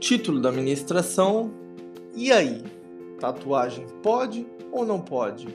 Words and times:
Título 0.00 0.40
da 0.40 0.50
ministração: 0.50 1.52
E 2.16 2.32
aí? 2.32 2.64
Tatuagem 3.20 3.86
pode 4.02 4.46
ou 4.72 4.86
não 4.86 4.98
pode? 4.98 5.46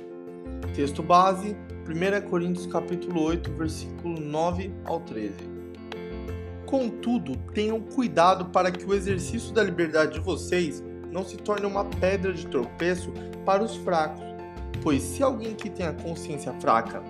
Texto 0.75 1.01
base: 1.01 1.57
1 1.89 2.29
Coríntios 2.29 2.67
capítulo 2.67 3.23
8, 3.23 3.51
versículo 3.53 4.19
9 4.19 4.71
ao 4.85 4.99
13. 4.99 5.33
Contudo, 6.67 7.35
tenham 7.55 7.81
cuidado 7.81 8.45
para 8.45 8.71
que 8.71 8.85
o 8.85 8.93
exercício 8.93 9.51
da 9.51 9.63
liberdade 9.63 10.13
de 10.13 10.19
vocês 10.19 10.83
não 11.11 11.25
se 11.25 11.37
torne 11.37 11.65
uma 11.65 11.83
pedra 11.83 12.31
de 12.31 12.45
tropeço 12.45 13.11
para 13.43 13.63
os 13.63 13.75
fracos. 13.77 14.23
Pois 14.83 15.01
se 15.01 15.23
alguém 15.23 15.55
que 15.55 15.71
tem 15.71 15.87
a 15.87 15.93
consciência 15.93 16.53
fraca 16.61 17.01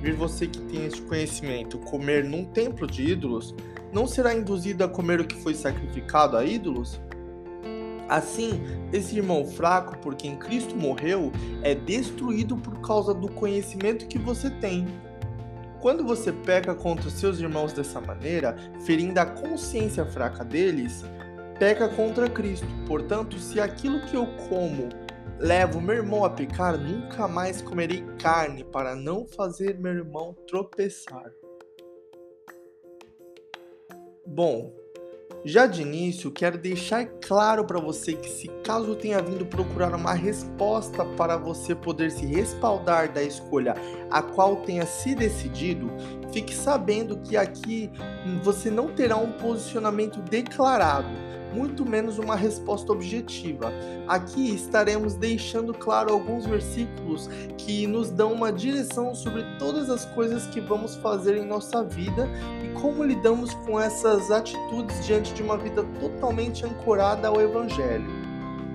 vir 0.00 0.14
você 0.14 0.46
que 0.46 0.60
tem 0.60 0.86
este 0.86 1.02
conhecimento 1.02 1.76
comer 1.78 2.22
num 2.22 2.44
templo 2.44 2.86
de 2.86 3.10
ídolos, 3.10 3.52
não 3.94 4.08
será 4.08 4.34
induzido 4.34 4.82
a 4.82 4.88
comer 4.88 5.20
o 5.20 5.26
que 5.26 5.36
foi 5.36 5.54
sacrificado 5.54 6.36
a 6.36 6.44
ídolos? 6.44 7.00
Assim, 8.08 8.60
esse 8.92 9.16
irmão 9.16 9.46
fraco 9.46 9.96
por 9.98 10.16
quem 10.16 10.36
Cristo 10.36 10.76
morreu 10.76 11.30
é 11.62 11.74
destruído 11.74 12.56
por 12.56 12.80
causa 12.80 13.14
do 13.14 13.28
conhecimento 13.30 14.08
que 14.08 14.18
você 14.18 14.50
tem. 14.50 14.86
Quando 15.80 16.02
você 16.04 16.32
peca 16.32 16.74
contra 16.74 17.08
seus 17.08 17.38
irmãos 17.38 17.72
dessa 17.72 18.00
maneira, 18.00 18.56
ferindo 18.84 19.20
a 19.20 19.26
consciência 19.26 20.04
fraca 20.04 20.44
deles, 20.44 21.04
peca 21.58 21.88
contra 21.88 22.28
Cristo. 22.28 22.66
Portanto, 22.86 23.38
se 23.38 23.60
aquilo 23.60 24.00
que 24.06 24.16
eu 24.16 24.26
como 24.48 24.88
leva 25.38 25.80
meu 25.80 25.94
irmão 25.94 26.24
a 26.24 26.30
pecar, 26.30 26.76
nunca 26.76 27.28
mais 27.28 27.62
comerei 27.62 28.04
carne 28.20 28.64
para 28.64 28.96
não 28.96 29.24
fazer 29.26 29.78
meu 29.78 29.92
irmão 29.92 30.34
tropeçar. 30.48 31.30
Bom, 34.34 34.72
já 35.44 35.64
de 35.64 35.82
início 35.82 36.28
quero 36.28 36.58
deixar 36.58 37.06
claro 37.24 37.64
para 37.64 37.78
você 37.78 38.14
que 38.14 38.28
se 38.28 38.48
caso 38.64 38.96
tenha 38.96 39.22
vindo 39.22 39.46
procurar 39.46 39.94
uma 39.94 40.12
resposta 40.12 41.04
para 41.16 41.36
você 41.36 41.72
poder 41.72 42.10
se 42.10 42.26
respaldar 42.26 43.12
da 43.12 43.22
escolha 43.22 43.76
a 44.10 44.20
qual 44.20 44.56
tenha 44.56 44.84
se 44.86 45.14
decidido, 45.14 45.88
fique 46.32 46.52
sabendo 46.52 47.16
que 47.18 47.36
aqui 47.36 47.88
você 48.42 48.72
não 48.72 48.88
terá 48.88 49.16
um 49.16 49.30
posicionamento 49.30 50.20
declarado 50.22 51.06
muito 51.54 51.86
menos 51.86 52.18
uma 52.18 52.34
resposta 52.34 52.92
objetiva. 52.92 53.72
Aqui 54.08 54.54
estaremos 54.54 55.14
deixando 55.14 55.72
claro 55.72 56.12
alguns 56.12 56.44
versículos 56.44 57.28
que 57.56 57.86
nos 57.86 58.10
dão 58.10 58.32
uma 58.32 58.52
direção 58.52 59.14
sobre 59.14 59.44
todas 59.58 59.88
as 59.88 60.04
coisas 60.06 60.46
que 60.48 60.60
vamos 60.60 60.96
fazer 60.96 61.36
em 61.36 61.46
nossa 61.46 61.84
vida 61.84 62.28
e 62.62 62.80
como 62.80 63.04
lidamos 63.04 63.54
com 63.54 63.80
essas 63.80 64.30
atitudes 64.30 65.06
diante 65.06 65.32
de 65.32 65.42
uma 65.42 65.56
vida 65.56 65.84
totalmente 66.00 66.66
ancorada 66.66 67.28
ao 67.28 67.40
Evangelho. 67.40 68.24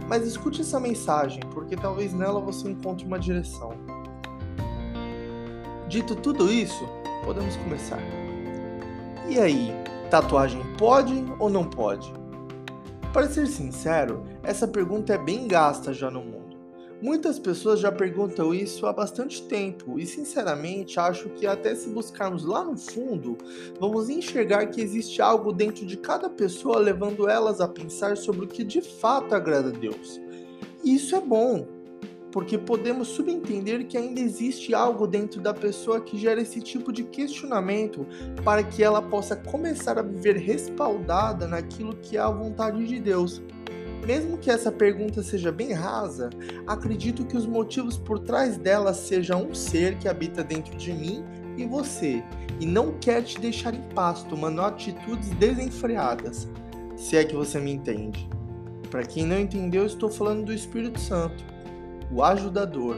Mas 0.08 0.26
escute 0.26 0.62
essa 0.62 0.80
mensagem, 0.80 1.42
porque 1.54 1.76
talvez 1.76 2.14
nela 2.14 2.40
você 2.40 2.68
encontre 2.68 3.06
uma 3.06 3.20
direção. 3.20 3.74
Dito 5.88 6.16
tudo 6.16 6.52
isso, 6.52 6.88
podemos 7.24 7.56
começar. 7.58 8.00
E 9.28 9.40
aí, 9.40 9.72
tatuagem 10.10 10.62
pode 10.78 11.24
ou 11.38 11.50
não 11.50 11.64
pode? 11.64 12.12
Para 13.12 13.28
ser 13.28 13.48
sincero, 13.48 14.24
essa 14.44 14.68
pergunta 14.68 15.14
é 15.14 15.18
bem 15.18 15.48
gasta 15.48 15.92
já 15.92 16.12
no 16.12 16.22
mundo. 16.22 16.56
Muitas 17.02 17.40
pessoas 17.40 17.80
já 17.80 17.92
perguntam 17.92 18.54
isso 18.54 18.86
há 18.86 18.94
bastante 18.94 19.42
tempo 19.42 19.98
e, 19.98 20.06
sinceramente, 20.06 21.00
acho 21.00 21.30
que 21.30 21.48
até 21.48 21.74
se 21.74 21.90
buscarmos 21.90 22.46
lá 22.46 22.64
no 22.64 22.78
fundo, 22.78 23.36
vamos 23.80 24.10
enxergar 24.10 24.68
que 24.68 24.80
existe 24.80 25.24
algo 25.24 25.52
dentro 25.52 25.88
de 25.88 25.98
cada 25.98 26.30
pessoa 26.30 26.78
levando 26.78 27.28
elas 27.28 27.60
a 27.60 27.68
pensar 27.68 28.16
sobre 28.16 28.46
o 28.46 28.48
que 28.48 28.64
de 28.64 28.82
fato 28.82 29.34
agrada 29.34 29.70
a 29.70 29.72
Deus. 29.72 30.22
E 30.84 30.94
isso 30.94 31.16
é 31.16 31.22
bom, 31.22 31.66
porque 32.32 32.58
podemos 32.58 33.08
subentender 33.10 33.86
que 33.88 33.98
ainda 33.98 34.20
existe 34.20 34.74
algo 34.74 35.08
dentro 35.08 35.42
da 35.42 35.54
pessoa 35.54 36.02
que 36.02 36.18
gera 36.18 36.42
esse 36.42 36.62
tipo 36.62 36.92
de 36.92 37.04
questionamento 37.04 38.06
para 38.44 38.64
que 38.64 38.84
ela 38.84 39.02
possa 39.02 39.36
começar 39.36 39.98
a 39.98 40.04
viver 40.04 40.38
respaldada 40.38 41.48
naquilo 41.48 41.96
que 41.96 42.18
é 42.18 42.20
a 42.20 42.30
vontade 42.30 42.86
de 42.86 43.00
Deus. 43.00 43.42
Mesmo 44.06 44.38
que 44.38 44.50
essa 44.50 44.72
pergunta 44.72 45.22
seja 45.22 45.52
bem 45.52 45.74
rasa, 45.74 46.30
acredito 46.66 47.26
que 47.26 47.36
os 47.36 47.46
motivos 47.46 47.98
por 47.98 48.20
trás 48.20 48.58
dela 48.58 48.94
sejam 48.94 49.48
um 49.48 49.54
ser 49.54 49.98
que 49.98 50.08
habita 50.08 50.44
dentro 50.44 50.76
de 50.78 50.94
mim 50.94 51.24
e 51.58 51.66
você, 51.66 52.24
e 52.60 52.66
não 52.66 52.98
quer 53.00 53.24
te 53.24 53.40
deixar 53.40 53.74
em 53.74 53.82
paz 53.94 54.24
tomando 54.24 54.62
atitudes 54.62 55.30
desenfreadas, 55.32 56.48
se 56.96 57.18
é 57.18 57.24
que 57.24 57.36
você 57.36 57.60
me 57.60 57.72
entende. 57.72 58.28
Para 58.90 59.04
quem 59.04 59.26
não 59.26 59.40
entendeu, 59.40 59.86
estou 59.86 60.10
falando 60.10 60.46
do 60.46 60.54
Espírito 60.54 61.00
Santo 61.00 61.44
o 62.12 62.24
ajudador, 62.24 62.96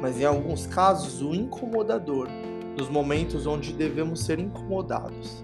mas 0.00 0.20
em 0.20 0.24
alguns 0.24 0.66
casos 0.66 1.22
o 1.22 1.34
incomodador, 1.34 2.28
nos 2.76 2.88
momentos 2.88 3.46
onde 3.46 3.72
devemos 3.72 4.20
ser 4.20 4.38
incomodados. 4.38 5.42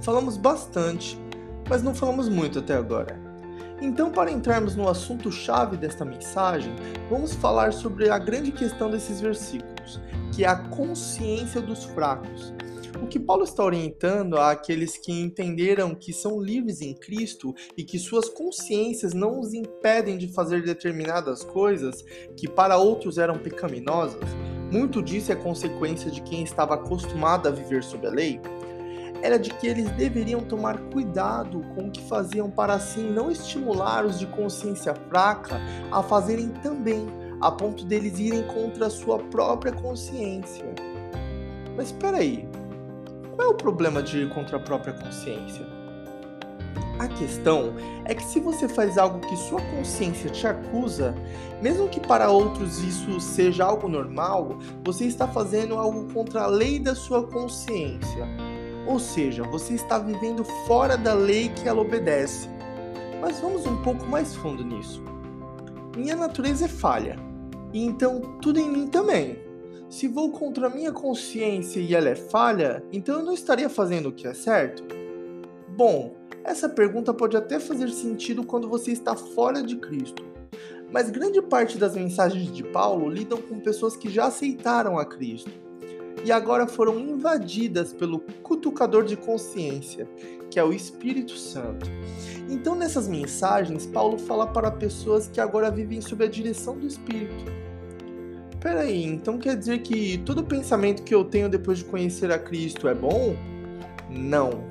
Falamos 0.00 0.36
bastante, 0.36 1.18
mas 1.68 1.82
não 1.82 1.94
falamos 1.94 2.28
muito 2.28 2.58
até 2.58 2.74
agora. 2.74 3.20
Então, 3.80 4.10
para 4.10 4.30
entrarmos 4.30 4.76
no 4.76 4.88
assunto-chave 4.88 5.76
desta 5.76 6.04
mensagem, 6.04 6.72
vamos 7.10 7.34
falar 7.34 7.72
sobre 7.72 8.08
a 8.08 8.18
grande 8.18 8.52
questão 8.52 8.90
desses 8.90 9.20
versículos, 9.20 10.00
que 10.32 10.44
é 10.44 10.48
a 10.48 10.56
consciência 10.56 11.60
dos 11.60 11.84
fracos, 11.84 12.54
o 13.02 13.06
que 13.06 13.18
Paulo 13.18 13.44
está 13.44 13.64
orientando 13.64 14.36
àqueles 14.38 14.96
que 14.96 15.12
entenderam 15.12 15.94
que 15.94 16.12
são 16.12 16.40
livres 16.40 16.80
em 16.80 16.94
Cristo 16.94 17.54
e 17.76 17.84
que 17.84 17.98
suas 17.98 18.28
consciências 18.28 19.12
não 19.12 19.40
os 19.40 19.52
impedem 19.54 20.18
de 20.18 20.28
fazer 20.28 20.62
determinadas 20.62 21.44
coisas 21.44 22.02
que 22.36 22.48
para 22.48 22.78
outros 22.78 23.18
eram 23.18 23.38
pecaminosas, 23.38 24.20
muito 24.70 25.02
disso 25.02 25.30
é 25.30 25.36
consequência 25.36 26.10
de 26.10 26.22
quem 26.22 26.42
estava 26.42 26.74
acostumado 26.74 27.46
a 27.46 27.50
viver 27.50 27.84
sob 27.84 28.06
a 28.06 28.10
lei, 28.10 28.40
era 29.22 29.38
de 29.38 29.50
que 29.54 29.66
eles 29.66 29.88
deveriam 29.92 30.40
tomar 30.40 30.78
cuidado 30.90 31.62
com 31.74 31.86
o 31.86 31.90
que 31.90 32.02
faziam 32.02 32.50
para 32.50 32.74
assim 32.74 33.08
não 33.08 33.30
estimular 33.30 34.04
os 34.04 34.18
de 34.18 34.26
consciência 34.26 34.94
fraca 35.08 35.60
a 35.92 36.02
fazerem 36.02 36.48
também, 36.62 37.06
a 37.40 37.50
ponto 37.50 37.84
deles 37.84 38.18
irem 38.18 38.42
contra 38.48 38.86
a 38.86 38.90
sua 38.90 39.18
própria 39.18 39.72
consciência. 39.72 40.64
Mas 41.76 41.86
espera 41.86 42.18
aí, 42.18 42.48
qual 43.34 43.48
é 43.48 43.50
o 43.50 43.54
problema 43.54 44.02
de 44.02 44.18
ir 44.18 44.28
contra 44.30 44.56
a 44.56 44.60
própria 44.60 44.92
consciência? 44.92 45.66
A 46.98 47.08
questão 47.08 47.74
é 48.04 48.14
que 48.14 48.22
se 48.22 48.38
você 48.38 48.68
faz 48.68 48.96
algo 48.96 49.18
que 49.26 49.36
sua 49.36 49.60
consciência 49.60 50.30
te 50.30 50.46
acusa, 50.46 51.14
mesmo 51.60 51.88
que 51.88 51.98
para 51.98 52.30
outros 52.30 52.82
isso 52.82 53.18
seja 53.20 53.64
algo 53.64 53.88
normal, 53.88 54.58
você 54.84 55.06
está 55.06 55.26
fazendo 55.26 55.74
algo 55.74 56.12
contra 56.12 56.42
a 56.42 56.46
lei 56.46 56.78
da 56.78 56.94
sua 56.94 57.26
consciência. 57.26 58.28
Ou 58.86 58.98
seja, 58.98 59.42
você 59.44 59.74
está 59.74 59.98
vivendo 59.98 60.44
fora 60.66 60.96
da 60.96 61.14
lei 61.14 61.48
que 61.48 61.68
ela 61.68 61.80
obedece. 61.80 62.48
Mas 63.20 63.40
vamos 63.40 63.66
um 63.66 63.82
pouco 63.82 64.06
mais 64.06 64.34
fundo 64.34 64.62
nisso. 64.62 65.02
Minha 65.96 66.16
natureza 66.16 66.66
é 66.66 66.68
falha, 66.68 67.16
e 67.72 67.84
então 67.84 68.20
tudo 68.40 68.58
em 68.60 68.70
mim 68.70 68.86
também. 68.86 69.38
Se 69.92 70.08
vou 70.08 70.32
contra 70.32 70.68
a 70.68 70.70
minha 70.70 70.90
consciência 70.90 71.78
e 71.78 71.94
ela 71.94 72.08
é 72.08 72.14
falha, 72.14 72.82
então 72.90 73.18
eu 73.18 73.22
não 73.22 73.34
estaria 73.34 73.68
fazendo 73.68 74.08
o 74.08 74.12
que 74.12 74.26
é 74.26 74.32
certo? 74.32 74.82
Bom, 75.76 76.16
essa 76.42 76.66
pergunta 76.66 77.12
pode 77.12 77.36
até 77.36 77.60
fazer 77.60 77.90
sentido 77.90 78.42
quando 78.42 78.70
você 78.70 78.90
está 78.90 79.14
fora 79.14 79.62
de 79.62 79.76
Cristo. 79.76 80.24
Mas 80.90 81.10
grande 81.10 81.42
parte 81.42 81.76
das 81.76 81.94
mensagens 81.94 82.50
de 82.50 82.64
Paulo 82.64 83.06
lidam 83.06 83.36
com 83.42 83.60
pessoas 83.60 83.94
que 83.94 84.08
já 84.08 84.28
aceitaram 84.28 84.98
a 84.98 85.04
Cristo 85.04 85.52
e 86.24 86.32
agora 86.32 86.66
foram 86.66 86.98
invadidas 86.98 87.92
pelo 87.92 88.20
cutucador 88.42 89.04
de 89.04 89.14
consciência, 89.14 90.08
que 90.50 90.58
é 90.58 90.64
o 90.64 90.72
Espírito 90.72 91.36
Santo. 91.36 91.86
Então, 92.48 92.74
nessas 92.74 93.06
mensagens, 93.06 93.84
Paulo 93.84 94.16
fala 94.16 94.46
para 94.46 94.70
pessoas 94.70 95.28
que 95.28 95.38
agora 95.38 95.70
vivem 95.70 96.00
sob 96.00 96.24
a 96.24 96.28
direção 96.28 96.78
do 96.78 96.86
Espírito 96.86 97.71
Peraí, 98.62 99.04
então 99.04 99.38
quer 99.38 99.56
dizer 99.56 99.80
que 99.80 100.18
todo 100.18 100.44
pensamento 100.44 101.02
que 101.02 101.12
eu 101.12 101.24
tenho 101.24 101.48
depois 101.48 101.78
de 101.78 101.84
conhecer 101.84 102.30
a 102.30 102.38
Cristo 102.38 102.86
é 102.86 102.94
bom? 102.94 103.34
Não. 104.08 104.70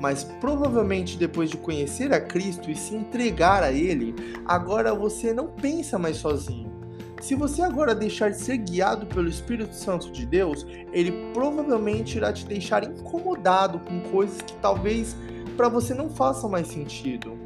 Mas 0.00 0.22
provavelmente 0.22 1.18
depois 1.18 1.50
de 1.50 1.56
conhecer 1.56 2.12
a 2.14 2.20
Cristo 2.20 2.70
e 2.70 2.76
se 2.76 2.94
entregar 2.94 3.64
a 3.64 3.72
Ele, 3.72 4.14
agora 4.46 4.94
você 4.94 5.32
não 5.32 5.48
pensa 5.48 5.98
mais 5.98 6.18
sozinho. 6.18 6.72
Se 7.20 7.34
você 7.34 7.62
agora 7.62 7.92
deixar 7.92 8.30
de 8.30 8.38
ser 8.38 8.58
guiado 8.58 9.06
pelo 9.06 9.28
Espírito 9.28 9.74
Santo 9.74 10.12
de 10.12 10.24
Deus, 10.24 10.64
ele 10.92 11.32
provavelmente 11.32 12.18
irá 12.18 12.32
te 12.32 12.46
deixar 12.46 12.84
incomodado 12.84 13.80
com 13.80 14.00
coisas 14.12 14.42
que 14.42 14.52
talvez 14.58 15.16
para 15.56 15.68
você 15.68 15.92
não 15.92 16.08
façam 16.08 16.48
mais 16.48 16.68
sentido. 16.68 17.36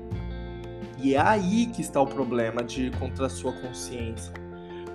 E 0.99 1.15
é 1.15 1.21
aí 1.21 1.67
que 1.67 1.81
está 1.81 1.99
o 1.99 2.07
problema 2.07 2.63
de 2.63 2.87
ir 2.87 2.99
contra 2.99 3.27
a 3.27 3.31
sua 3.31 3.53
consciência. 3.53 4.48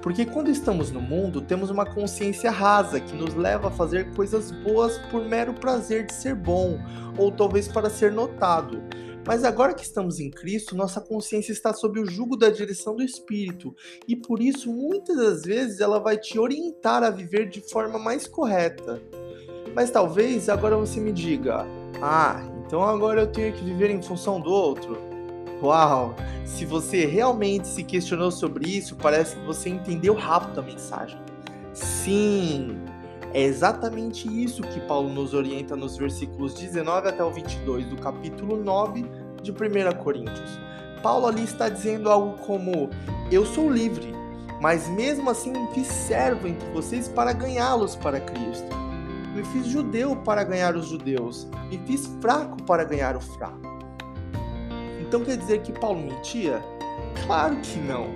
Porque 0.03 0.25
quando 0.25 0.51
estamos 0.51 0.91
no 0.91 1.01
mundo, 1.01 1.39
temos 1.39 1.69
uma 1.69 1.85
consciência 1.85 2.51
rasa 2.51 2.99
que 2.99 3.15
nos 3.15 3.33
leva 3.35 3.69
a 3.69 3.71
fazer 3.71 4.13
coisas 4.13 4.51
boas 4.51 4.97
por 5.09 5.23
mero 5.23 5.53
prazer 5.53 6.05
de 6.05 6.13
ser 6.13 6.35
bom, 6.35 6.77
ou 7.17 7.31
talvez 7.31 7.69
para 7.69 7.89
ser 7.89 8.11
notado. 8.11 8.83
Mas 9.25 9.45
agora 9.45 9.73
que 9.73 9.85
estamos 9.85 10.19
em 10.19 10.29
Cristo, 10.29 10.75
nossa 10.75 10.99
consciência 10.99 11.53
está 11.53 11.73
sob 11.73 12.01
o 12.01 12.05
jugo 12.05 12.35
da 12.35 12.49
direção 12.49 12.97
do 12.97 13.01
Espírito, 13.01 13.73
e 14.05 14.13
por 14.13 14.41
isso 14.41 14.73
muitas 14.73 15.15
das 15.15 15.43
vezes 15.43 15.79
ela 15.79 15.99
vai 15.99 16.17
te 16.17 16.37
orientar 16.37 17.01
a 17.01 17.09
viver 17.09 17.47
de 17.47 17.61
forma 17.61 17.97
mais 17.97 18.27
correta. 18.27 19.01
Mas 19.73 19.89
talvez 19.89 20.49
agora 20.49 20.75
você 20.75 20.99
me 20.99 21.13
diga: 21.13 21.65
"Ah, 22.01 22.43
então 22.67 22.83
agora 22.83 23.21
eu 23.21 23.27
tenho 23.27 23.53
que 23.53 23.63
viver 23.63 23.89
em 23.89 24.01
função 24.01 24.41
do 24.41 24.51
outro". 24.51 25.12
Uau! 25.63 26.13
Se 26.43 26.65
você 26.65 27.05
realmente 27.05 27.69
se 27.69 27.83
questionou 27.83 28.29
sobre 28.29 28.67
isso, 28.69 28.97
parece 28.97 29.37
que 29.37 29.45
você 29.45 29.69
entendeu 29.69 30.13
rápido 30.13 30.59
a 30.59 30.61
mensagem. 30.61 31.17
Sim, 31.73 32.77
é 33.33 33.43
exatamente 33.43 34.27
isso 34.27 34.61
que 34.61 34.81
Paulo 34.81 35.07
nos 35.07 35.33
orienta 35.33 35.73
nos 35.73 35.95
versículos 35.95 36.53
19 36.53 37.07
até 37.07 37.23
o 37.23 37.31
22 37.31 37.85
do 37.85 37.95
capítulo 37.95 38.61
9 38.61 39.05
de 39.41 39.51
1 39.53 40.03
Coríntios. 40.03 40.59
Paulo 41.01 41.27
ali 41.27 41.45
está 41.45 41.69
dizendo 41.69 42.11
algo 42.11 42.37
como: 42.39 42.89
Eu 43.31 43.45
sou 43.45 43.71
livre, 43.71 44.13
mas 44.61 44.89
mesmo 44.89 45.29
assim 45.29 45.53
me 45.53 45.67
fiz 45.73 45.87
servo 45.87 46.45
entre 46.45 46.69
vocês 46.71 47.07
para 47.07 47.31
ganhá-los 47.31 47.95
para 47.95 48.19
Cristo. 48.19 48.75
Me 49.33 49.45
fiz 49.45 49.67
judeu 49.67 50.13
para 50.17 50.43
ganhar 50.43 50.75
os 50.75 50.87
judeus, 50.87 51.47
me 51.69 51.77
fiz 51.87 52.05
fraco 52.19 52.61
para 52.63 52.83
ganhar 52.83 53.15
o 53.15 53.21
fraco. 53.21 53.72
Então 55.13 55.23
quer 55.23 55.37
dizer 55.37 55.61
que 55.61 55.71
Paulo 55.71 56.01
mentia? 56.01 56.59
Claro 57.27 57.55
que 57.57 57.77
não. 57.77 58.07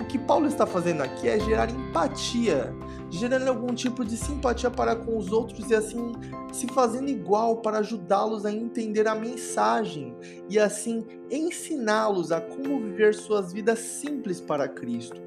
O 0.00 0.06
que 0.06 0.18
Paulo 0.18 0.46
está 0.46 0.64
fazendo 0.64 1.02
aqui 1.02 1.28
é 1.28 1.38
gerar 1.38 1.68
empatia 1.68 2.74
gerando 3.10 3.48
algum 3.48 3.74
tipo 3.74 4.02
de 4.02 4.16
simpatia 4.16 4.70
para 4.70 4.96
com 4.96 5.18
os 5.18 5.30
outros 5.30 5.70
e 5.70 5.74
assim 5.74 6.12
se 6.52 6.66
fazendo 6.68 7.10
igual 7.10 7.58
para 7.58 7.78
ajudá-los 7.78 8.46
a 8.46 8.52
entender 8.52 9.06
a 9.06 9.14
mensagem 9.14 10.16
e 10.48 10.58
assim 10.58 11.06
ensiná-los 11.30 12.32
a 12.32 12.40
como 12.40 12.80
viver 12.80 13.14
suas 13.14 13.52
vidas 13.52 13.78
simples 13.78 14.40
para 14.40 14.66
Cristo. 14.66 15.25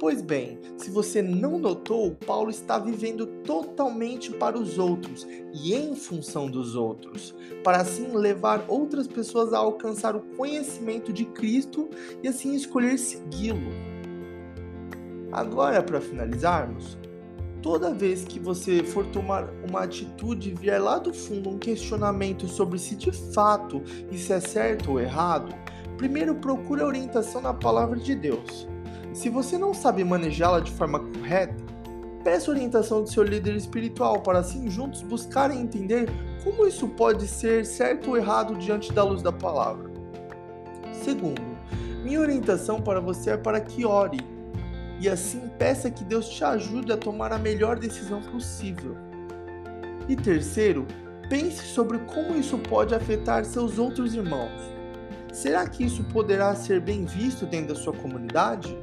Pois 0.00 0.22
bem, 0.22 0.58
se 0.78 0.90
você 0.90 1.20
não 1.20 1.58
notou, 1.58 2.16
Paulo 2.26 2.48
está 2.48 2.78
vivendo 2.78 3.26
totalmente 3.44 4.30
para 4.30 4.58
os 4.58 4.78
outros 4.78 5.28
e 5.52 5.74
em 5.74 5.94
função 5.94 6.50
dos 6.50 6.74
outros, 6.74 7.34
para 7.62 7.82
assim 7.82 8.10
levar 8.16 8.64
outras 8.66 9.06
pessoas 9.06 9.52
a 9.52 9.58
alcançar 9.58 10.16
o 10.16 10.22
conhecimento 10.38 11.12
de 11.12 11.26
Cristo 11.26 11.90
e 12.22 12.28
assim 12.28 12.54
escolher 12.54 12.98
segui-lo. 12.98 13.70
Agora, 15.30 15.82
para 15.82 16.00
finalizarmos, 16.00 16.96
toda 17.60 17.92
vez 17.92 18.24
que 18.24 18.40
você 18.40 18.82
for 18.82 19.04
tomar 19.04 19.50
uma 19.68 19.82
atitude 19.82 20.48
e 20.48 20.54
vier 20.54 20.82
lá 20.82 20.98
do 20.98 21.12
fundo 21.12 21.50
um 21.50 21.58
questionamento 21.58 22.48
sobre 22.48 22.78
se 22.78 22.96
de 22.96 23.12
fato 23.34 23.82
isso 24.10 24.32
é 24.32 24.40
certo 24.40 24.92
ou 24.92 24.98
errado, 24.98 25.54
primeiro 25.98 26.36
procure 26.36 26.80
a 26.80 26.86
orientação 26.86 27.42
na 27.42 27.52
palavra 27.52 27.98
de 27.98 28.14
Deus. 28.14 28.69
Se 29.12 29.28
você 29.28 29.58
não 29.58 29.74
sabe 29.74 30.04
manejá-la 30.04 30.60
de 30.60 30.70
forma 30.70 31.00
correta, 31.00 31.56
peça 32.22 32.50
orientação 32.50 33.02
do 33.02 33.10
seu 33.10 33.22
líder 33.22 33.56
espiritual 33.56 34.20
para 34.20 34.38
assim 34.38 34.70
juntos 34.70 35.02
buscarem 35.02 35.60
entender 35.60 36.08
como 36.44 36.66
isso 36.66 36.88
pode 36.88 37.26
ser 37.26 37.66
certo 37.66 38.10
ou 38.10 38.16
errado 38.16 38.56
diante 38.56 38.92
da 38.92 39.02
luz 39.02 39.22
da 39.22 39.32
palavra. 39.32 39.90
Segundo, 40.92 41.42
minha 42.04 42.20
orientação 42.20 42.80
para 42.80 43.00
você 43.00 43.30
é 43.30 43.36
para 43.36 43.60
que 43.60 43.84
ore 43.84 44.20
e 45.00 45.08
assim 45.08 45.40
peça 45.58 45.90
que 45.90 46.04
Deus 46.04 46.28
te 46.28 46.44
ajude 46.44 46.92
a 46.92 46.96
tomar 46.96 47.32
a 47.32 47.38
melhor 47.38 47.78
decisão 47.78 48.20
possível. 48.20 48.96
E 50.08 50.14
terceiro, 50.14 50.86
pense 51.28 51.64
sobre 51.66 51.98
como 52.00 52.36
isso 52.36 52.58
pode 52.58 52.94
afetar 52.94 53.44
seus 53.44 53.78
outros 53.78 54.14
irmãos. 54.14 54.50
Será 55.32 55.66
que 55.66 55.84
isso 55.84 56.02
poderá 56.04 56.54
ser 56.54 56.80
bem 56.80 57.04
visto 57.04 57.46
dentro 57.46 57.74
da 57.74 57.80
sua 57.80 57.92
comunidade? 57.92 58.76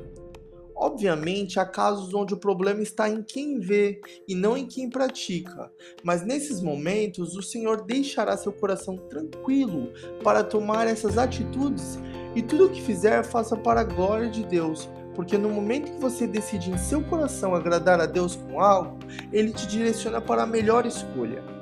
Obviamente, 0.79 1.59
há 1.59 1.65
casos 1.65 2.13
onde 2.13 2.35
o 2.35 2.37
problema 2.37 2.83
está 2.83 3.09
em 3.09 3.23
quem 3.23 3.59
vê 3.59 3.99
e 4.27 4.35
não 4.35 4.55
em 4.55 4.67
quem 4.67 4.87
pratica, 4.87 5.71
mas 6.03 6.23
nesses 6.23 6.61
momentos 6.61 7.35
o 7.35 7.41
Senhor 7.41 7.83
deixará 7.83 8.37
seu 8.37 8.53
coração 8.53 8.95
tranquilo 8.95 9.91
para 10.23 10.43
tomar 10.43 10.85
essas 10.85 11.17
atitudes. 11.17 11.97
E 12.35 12.43
tudo 12.43 12.67
o 12.67 12.69
que 12.69 12.81
fizer 12.81 13.23
faça 13.23 13.57
para 13.57 13.81
a 13.81 13.83
glória 13.83 14.29
de 14.29 14.43
Deus, 14.43 14.87
porque 15.15 15.35
no 15.35 15.49
momento 15.49 15.91
que 15.91 15.99
você 15.99 16.27
decide 16.27 16.69
em 16.69 16.77
seu 16.77 17.03
coração 17.03 17.55
agradar 17.55 17.99
a 17.99 18.05
Deus 18.05 18.35
com 18.35 18.61
algo, 18.61 18.99
ele 19.33 19.51
te 19.51 19.65
direciona 19.65 20.21
para 20.21 20.43
a 20.43 20.47
melhor 20.47 20.85
escolha. 20.85 21.56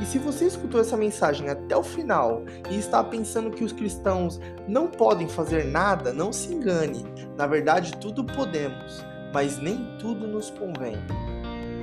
E 0.00 0.06
se 0.06 0.18
você 0.18 0.46
escutou 0.46 0.80
essa 0.80 0.96
mensagem 0.96 1.48
até 1.48 1.76
o 1.76 1.82
final 1.82 2.42
e 2.70 2.78
está 2.78 3.02
pensando 3.02 3.50
que 3.50 3.64
os 3.64 3.72
cristãos 3.72 4.40
não 4.66 4.88
podem 4.88 5.28
fazer 5.28 5.64
nada, 5.64 6.12
não 6.12 6.32
se 6.32 6.52
engane. 6.52 7.04
Na 7.36 7.46
verdade, 7.46 7.96
tudo 7.98 8.24
podemos, 8.24 9.04
mas 9.32 9.58
nem 9.58 9.96
tudo 9.98 10.26
nos 10.26 10.50
convém. 10.50 10.96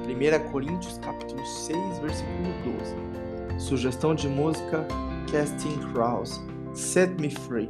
1 0.05 0.51
Coríntios 0.51 0.97
capítulo 0.97 1.45
6, 1.45 1.99
versículo 1.99 2.49
12. 3.49 3.61
Sugestão 3.61 4.13
de 4.13 4.27
música 4.27 4.85
Casting 5.31 5.77
Crowds, 5.93 6.41
Set 6.73 7.09
Me 7.19 7.29
Free. 7.29 7.69